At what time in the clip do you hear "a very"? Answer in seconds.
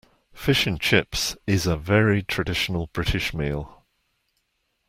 1.67-2.23